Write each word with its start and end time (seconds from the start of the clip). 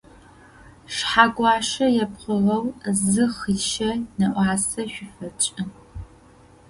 Шъхьэгуащэ 0.95 1.85
епхыгъэу 2.03 2.65
зы 3.09 3.25
хъишъэ 3.35 3.91
нэӏуасэ 4.17 4.83
шъуфэтшӏын. 4.93 5.69